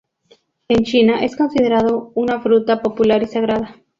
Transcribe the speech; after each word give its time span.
En 0.67 0.83
China, 0.83 1.23
es 1.23 1.35
considerado 1.35 2.11
una 2.15 2.39
fruta 2.41 2.81
popular 2.81 3.21
y 3.21 3.27
sagrada. 3.27 3.77